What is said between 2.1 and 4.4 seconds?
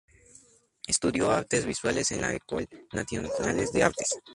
en la Ecole Nationale des Arts.